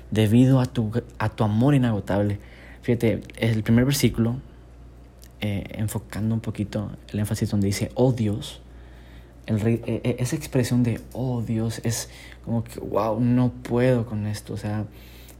debido 0.10 0.60
a 0.60 0.66
tu, 0.66 0.92
a 1.18 1.30
tu 1.30 1.44
amor 1.44 1.76
inagotable. 1.76 2.40
Fíjate, 2.82 3.22
es 3.38 3.56
el 3.56 3.64
primer 3.64 3.86
versículo, 3.86 4.38
eh, 5.40 5.66
enfocando 5.72 6.34
un 6.34 6.42
poquito 6.42 6.92
el 7.12 7.20
énfasis 7.20 7.50
donde 7.50 7.68
dice, 7.68 7.92
oh 7.96 8.12
Dios, 8.12 8.62
e, 9.48 10.02
e, 10.04 10.16
esa 10.20 10.36
expresión 10.36 10.84
de, 10.84 11.02
oh 11.14 11.42
Dios, 11.42 11.82
es 11.84 12.10
como 12.46 12.64
que, 12.64 12.80
wow, 12.80 13.20
no 13.20 13.52
puedo 13.52 14.06
con 14.06 14.28
esto. 14.28 14.54
O 14.54 14.58
sea, 14.58 14.86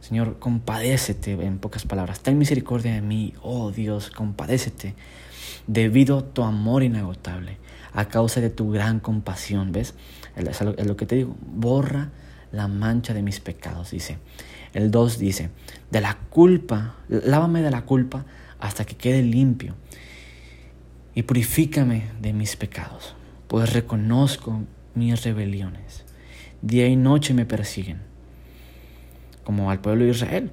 Señor, 0.00 0.38
compadécete, 0.38 1.32
en 1.32 1.58
pocas 1.58 1.84
palabras. 1.84 2.20
Ten 2.20 2.38
misericordia 2.38 2.92
de 2.92 3.02
mí, 3.02 3.34
oh 3.42 3.70
Dios, 3.70 4.10
compadécete, 4.10 4.94
debido 5.66 6.18
a 6.18 6.22
tu 6.22 6.42
amor 6.42 6.82
inagotable, 6.82 7.58
a 7.92 8.06
causa 8.06 8.40
de 8.40 8.50
tu 8.50 8.70
gran 8.70 9.00
compasión, 9.00 9.72
¿ves? 9.72 9.94
Es 10.36 10.86
lo 10.86 10.96
que 10.96 11.06
te 11.06 11.16
digo, 11.16 11.36
borra 11.40 12.10
la 12.52 12.68
mancha 12.68 13.14
de 13.14 13.22
mis 13.22 13.40
pecados, 13.40 13.90
dice. 13.90 14.18
El 14.74 14.90
2 14.90 15.18
dice, 15.18 15.50
de 15.90 16.00
la 16.00 16.16
culpa, 16.30 16.96
lávame 17.08 17.60
de 17.62 17.70
la 17.70 17.82
culpa 17.82 18.24
hasta 18.58 18.84
que 18.84 18.96
quede 18.96 19.22
limpio 19.22 19.74
y 21.14 21.22
purifícame 21.24 22.04
de 22.20 22.32
mis 22.32 22.56
pecados, 22.56 23.14
pues 23.48 23.72
reconozco 23.72 24.62
mis 24.94 25.22
rebeliones. 25.24 26.04
Día 26.62 26.86
y 26.86 26.96
noche 26.96 27.34
me 27.34 27.44
persiguen, 27.44 28.00
como 29.44 29.70
al 29.70 29.80
pueblo 29.80 30.04
de 30.04 30.10
Israel, 30.10 30.50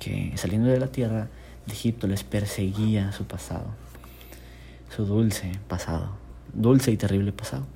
que 0.00 0.32
saliendo 0.36 0.68
de 0.68 0.80
la 0.80 0.88
tierra 0.88 1.28
de 1.66 1.72
Egipto 1.72 2.06
les 2.06 2.24
perseguía 2.24 3.12
su 3.12 3.26
pasado, 3.26 3.66
su 4.94 5.04
dulce 5.04 5.52
pasado, 5.68 6.16
dulce 6.52 6.90
y 6.90 6.96
terrible 6.96 7.32
pasado. 7.32 7.66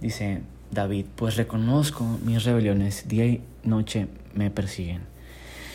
Dice, 0.00 0.42
David, 0.70 1.06
pues 1.16 1.36
reconozco 1.36 2.04
mis 2.24 2.44
rebeliones, 2.44 3.08
día 3.08 3.26
y 3.26 3.42
noche 3.64 4.08
me 4.34 4.50
persiguen. 4.50 5.02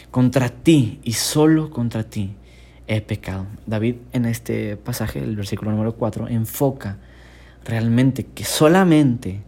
Contra 0.10 0.50
ti 0.50 1.00
y 1.04 1.14
solo 1.14 1.70
contra 1.70 2.04
ti 2.04 2.36
he 2.88 3.02
pecado. 3.02 3.46
David 3.66 3.96
en 4.14 4.26
este 4.26 4.78
pasaje, 4.78 5.20
el 5.20 5.36
versículo 5.36 5.72
número 5.72 5.96
4, 5.96 6.30
enfoca 6.30 6.98
realmente 7.66 8.26
que 8.26 8.46
solamente 8.46 9.42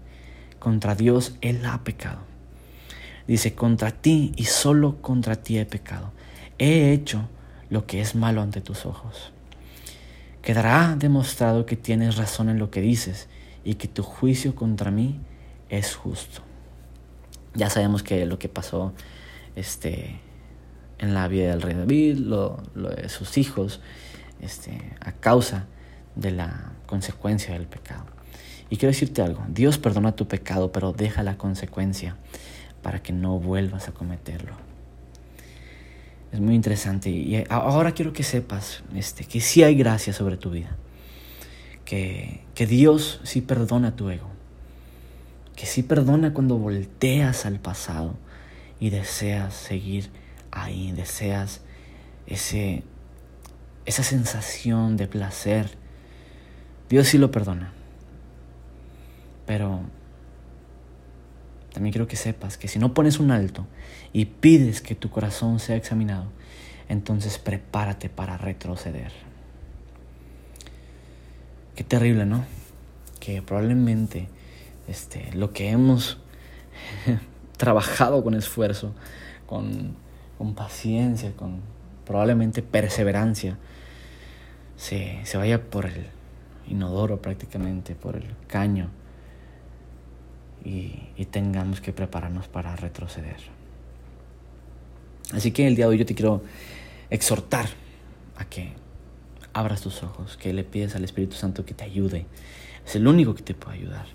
contra 0.60 0.96
Dios 0.96 1.38
él 1.42 1.66
ha 1.66 1.84
pecado. 1.84 2.20
Dice, 3.28 3.56
contra 3.56 3.92
ti 3.92 4.32
y 4.36 4.46
solo 4.46 5.02
contra 5.02 5.36
ti 5.36 5.58
he 5.58 5.66
pecado. 5.66 6.12
He 6.58 6.92
hecho 6.92 7.30
lo 7.70 7.86
que 7.86 8.02
es 8.02 8.16
malo 8.16 8.42
ante 8.42 8.62
tus 8.62 8.86
ojos. 8.86 9.32
Quedará 10.42 10.96
demostrado 10.98 11.66
que 11.66 11.76
tienes 11.76 12.16
razón 12.16 12.50
en 12.50 12.60
lo 12.60 12.70
que 12.70 12.82
dices 12.82 13.28
y 13.68 13.76
que 13.76 13.90
tu 13.90 14.02
juicio 14.02 14.56
contra 14.56 14.92
mí 14.92 15.20
es 15.68 15.94
justo. 15.94 16.42
Ya 17.54 17.70
sabemos 17.70 18.02
que 18.02 18.26
lo 18.26 18.40
que 18.40 18.48
pasó 18.48 18.94
este, 19.58 20.22
en 21.00 21.14
la 21.14 21.28
vida 21.28 21.50
del 21.50 21.62
rey 21.62 21.76
David, 21.76 22.18
lo, 22.18 22.64
sus 23.10 23.38
hijos, 23.38 23.82
este, 24.40 24.96
a 25.02 25.12
causa 25.12 25.66
de 26.16 26.32
la 26.32 26.72
consecuencia 26.86 27.56
del 27.56 27.68
pecado. 27.68 28.06
Y 28.70 28.78
quiero 28.78 28.94
decirte 28.94 29.22
algo, 29.22 29.44
Dios 29.50 29.78
perdona 29.78 30.16
tu 30.16 30.30
pecado, 30.30 30.72
pero 30.72 30.94
deja 30.94 31.22
la 31.22 31.38
consecuencia 31.38 32.16
para 32.82 33.04
que 33.04 33.12
no 33.12 33.38
vuelvas 33.38 33.90
a 33.90 33.92
cometerlo. 33.92 34.54
Es 36.32 36.40
muy 36.40 36.56
interesante 36.56 37.10
y 37.10 37.44
ahora 37.50 37.92
quiero 37.92 38.14
que 38.14 38.24
sepas 38.24 38.84
este, 38.96 39.26
que 39.26 39.42
sí 39.42 39.64
hay 39.64 39.76
gracia 39.76 40.14
sobre 40.14 40.38
tu 40.38 40.52
vida, 40.52 40.78
que, 41.88 42.42
que 42.54 42.68
Dios 42.68 43.22
sí 43.24 43.40
perdona 43.40 43.96
tu 43.96 44.10
ego, 44.10 44.28
que 45.56 45.66
sí 45.66 45.84
perdona 45.84 46.34
cuando 46.34 46.58
volteas 46.58 47.46
al 47.46 47.62
pasado 47.62 48.18
y 48.78 48.90
deseas 48.90 49.54
seguir 49.54 50.10
ahí, 50.52 50.92
deseas 50.92 51.62
ese, 52.26 52.84
esa 53.86 54.04
sensación 54.04 54.98
de 54.98 55.08
placer. 55.08 55.78
Dios 56.90 57.08
sí 57.08 57.18
lo 57.18 57.32
perdona. 57.32 57.72
Pero 59.46 59.80
también 61.74 61.94
quiero 61.94 62.08
que 62.08 62.18
sepas 62.18 62.58
que 62.58 62.68
si 62.68 62.80
no 62.80 62.94
pones 62.94 63.18
un 63.18 63.32
alto 63.32 63.66
y 64.12 64.26
pides 64.26 64.82
que 64.82 64.94
tu 64.94 65.10
corazón 65.10 65.62
sea 65.62 65.78
examinado, 65.78 66.26
entonces 66.90 67.38
prepárate 67.38 68.10
para 68.10 68.38
retroceder. 68.38 69.14
Qué 71.78 71.86
terrible, 71.86 72.26
¿no? 72.26 72.44
Que 73.22 73.42
probablemente 73.42 74.28
este, 74.90 75.32
lo 75.34 75.54
que 75.54 75.70
hemos 75.70 76.18
trabajado 77.58 78.22
con 78.22 78.34
esfuerzo, 78.34 78.94
con 79.46 79.96
con 80.38 80.54
paciencia, 80.54 81.34
con 81.36 81.62
probablemente 82.06 82.62
perseverancia, 82.62 83.58
se, 84.76 85.20
se 85.26 85.38
vaya 85.38 85.70
por 85.70 85.88
el 85.88 86.06
inodoro 86.68 87.22
prácticamente, 87.22 87.96
por 87.96 88.16
el 88.16 88.28
caño, 88.48 88.90
y, 90.64 91.10
y 91.16 91.26
tengamos 91.26 91.82
que 91.82 91.94
prepararnos 91.94 92.48
para 92.48 92.76
retroceder. 92.76 93.38
Así 95.34 95.52
que 95.52 95.68
el 95.68 95.76
día 95.76 95.86
de 95.86 95.92
hoy 95.92 95.98
yo 95.98 96.06
te 96.06 96.16
quiero 96.16 96.44
exhortar 97.10 97.68
a 98.38 98.46
que 98.46 98.74
abras 99.58 99.82
tus 99.82 100.04
ojos, 100.04 100.38
que 100.38 100.54
le 100.54 100.64
pides 100.64 100.96
al 100.96 101.04
Espíritu 101.04 101.36
Santo 101.36 101.66
que 101.66 101.74
te 101.74 101.84
ayude. 101.84 102.28
Es 102.86 102.96
el 102.96 103.08
único 103.08 103.34
que 103.34 103.42
te 103.42 103.54
puede 103.56 103.80
ayudar. 103.80 104.06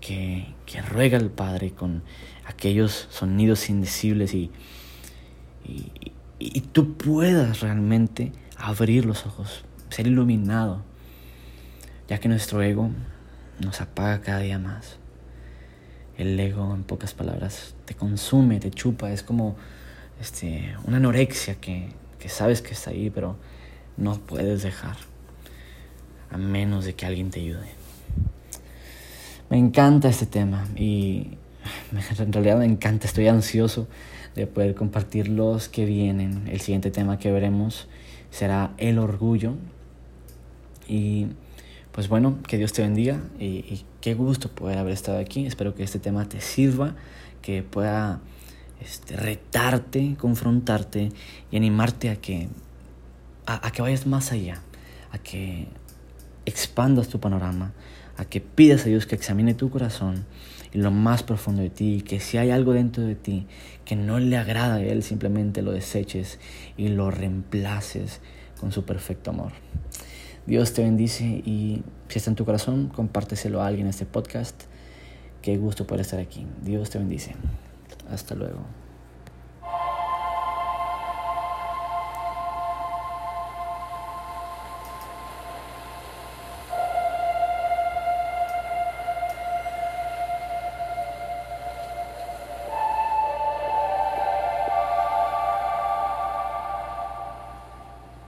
Que, 0.00 0.54
que 0.66 0.80
ruega 0.82 1.18
al 1.18 1.30
Padre 1.30 1.72
con 1.72 2.02
aquellos 2.46 3.08
sonidos 3.10 3.68
indecibles 3.68 4.34
y, 4.34 4.50
y, 6.38 6.60
tú 6.60 6.94
puedas 6.94 7.60
realmente 7.60 8.32
abrir 8.56 9.04
los 9.04 9.26
ojos, 9.26 9.64
ser 9.88 10.06
iluminado, 10.06 10.82
ya 12.08 12.18
que 12.18 12.28
nuestro 12.28 12.62
ego 12.62 12.90
nos 13.58 13.80
apaga 13.80 14.20
cada 14.20 14.40
día 14.40 14.58
más. 14.58 14.98
El 16.16 16.38
ego, 16.38 16.74
en 16.74 16.84
pocas 16.84 17.14
palabras, 17.14 17.74
te 17.84 17.94
consume, 17.94 18.60
te 18.60 18.70
chupa, 18.70 19.12
es 19.12 19.22
como 19.22 19.56
este, 20.20 20.76
una 20.84 20.98
anorexia 20.98 21.56
que, 21.56 21.88
que 22.18 22.28
sabes 22.28 22.62
que 22.62 22.72
está 22.72 22.90
ahí, 22.90 23.10
pero 23.10 23.36
no 23.96 24.14
puedes 24.14 24.62
dejar, 24.62 24.96
a 26.30 26.36
menos 26.36 26.84
de 26.84 26.94
que 26.94 27.06
alguien 27.06 27.30
te 27.30 27.40
ayude. 27.40 27.68
Me 29.48 29.58
encanta 29.58 30.08
este 30.08 30.26
tema 30.26 30.66
y 30.76 31.38
en 32.18 32.32
realidad 32.32 32.58
me 32.58 32.64
encanta, 32.64 33.06
estoy 33.06 33.28
ansioso 33.28 33.86
de 34.34 34.46
poder 34.46 34.74
compartir 34.74 35.28
los 35.28 35.68
que 35.68 35.84
vienen. 35.86 36.46
El 36.48 36.60
siguiente 36.60 36.90
tema 36.90 37.18
que 37.18 37.30
veremos 37.30 37.88
será 38.30 38.72
el 38.76 38.98
orgullo. 38.98 39.54
Y 40.88 41.28
pues 41.92 42.08
bueno, 42.08 42.38
que 42.46 42.58
Dios 42.58 42.72
te 42.72 42.82
bendiga 42.82 43.20
y, 43.40 43.84
qué 44.00 44.14
gusto 44.14 44.48
poder 44.48 44.78
haber 44.78 44.92
estado 44.92 45.18
aquí. 45.18 45.46
Espero 45.46 45.74
que 45.74 45.82
este 45.82 45.98
tema 45.98 46.28
te 46.28 46.40
sirva, 46.40 46.94
que 47.42 47.62
pueda 47.62 48.20
este, 48.80 49.16
retarte, 49.16 50.14
confrontarte 50.18 51.10
y 51.50 51.56
animarte 51.56 52.10
a 52.10 52.16
que, 52.16 52.48
a 53.46 53.70
que 53.70 53.82
vayas 53.82 54.06
más 54.06 54.32
allá, 54.32 54.60
a 55.12 55.18
que 55.18 55.68
expandas 56.46 57.08
tu 57.08 57.20
panorama, 57.20 57.72
a 58.16 58.24
que 58.24 58.40
pidas 58.40 58.82
a 58.86 58.88
Dios 58.88 59.06
que 59.06 59.14
examine 59.14 59.54
tu 59.54 59.70
corazón 59.70 60.24
y 60.72 60.78
lo 60.78 60.90
más 60.90 61.22
profundo 61.22 61.62
de 61.62 61.70
ti, 61.70 62.02
que 62.02 62.20
si 62.20 62.38
hay 62.38 62.50
algo 62.50 62.72
dentro 62.72 63.04
de 63.04 63.14
ti 63.14 63.46
que 63.84 63.96
no 63.96 64.18
le 64.18 64.36
agrada 64.36 64.76
a 64.76 64.82
Él, 64.82 65.02
simplemente 65.02 65.62
lo 65.62 65.72
deseches 65.72 66.38
y 66.76 66.88
lo 66.88 67.10
reemplaces 67.10 68.20
con 68.60 68.72
su 68.72 68.84
perfecto 68.84 69.30
amor. 69.30 69.52
Dios 70.46 70.72
te 70.72 70.82
bendice 70.82 71.24
y 71.24 71.82
si 72.08 72.18
está 72.18 72.30
en 72.30 72.36
tu 72.36 72.44
corazón, 72.44 72.88
compárteselo 72.88 73.62
a 73.62 73.66
alguien 73.66 73.86
en 73.86 73.90
este 73.90 74.06
podcast. 74.06 74.64
Qué 75.42 75.56
gusto 75.56 75.86
poder 75.86 76.02
estar 76.02 76.20
aquí. 76.20 76.46
Dios 76.62 76.90
te 76.90 76.98
bendice. 76.98 77.34
Hasta 78.10 78.34
luego. 78.34 78.85